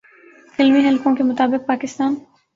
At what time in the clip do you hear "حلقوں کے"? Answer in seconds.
0.87-1.23